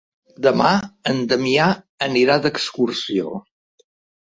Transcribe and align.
Demà 0.45 0.71
en 1.11 1.19
Damià 1.33 1.67
anirà 2.07 2.41
d'excursió. 2.47 3.39